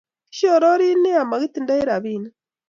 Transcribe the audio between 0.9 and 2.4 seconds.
nea mokitindoi rabinik